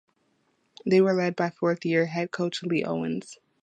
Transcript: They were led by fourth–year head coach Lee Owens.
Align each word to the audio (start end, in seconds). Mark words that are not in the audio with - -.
They 0.83 0.99
were 0.99 1.13
led 1.13 1.35
by 1.35 1.51
fourth–year 1.51 2.07
head 2.07 2.31
coach 2.31 2.63
Lee 2.63 2.83
Owens. 2.83 3.37